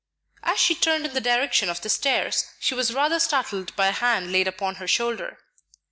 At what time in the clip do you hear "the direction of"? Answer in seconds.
1.13-1.81